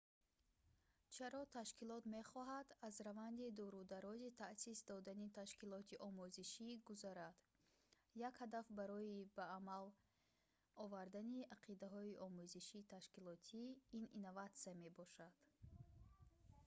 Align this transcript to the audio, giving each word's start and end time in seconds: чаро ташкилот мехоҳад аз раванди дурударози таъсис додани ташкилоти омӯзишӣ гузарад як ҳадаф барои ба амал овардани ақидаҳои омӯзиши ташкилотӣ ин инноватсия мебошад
чаро 1.15 1.41
ташкилот 1.55 2.03
мехоҳад 2.17 2.67
аз 2.87 2.95
раванди 3.07 3.55
дурударози 3.59 4.35
таъсис 4.41 4.79
додани 4.91 5.27
ташкилоти 5.39 5.95
омӯзишӣ 6.07 6.69
гузарад 6.89 7.35
як 8.27 8.33
ҳадаф 8.41 8.67
барои 8.79 9.27
ба 9.35 9.45
амал 9.57 9.85
овардани 10.83 11.49
ақидаҳои 11.57 12.19
омӯзиши 12.27 12.87
ташкилотӣ 12.93 13.63
ин 13.97 14.03
инноватсия 14.17 14.73
мебошад 14.83 15.35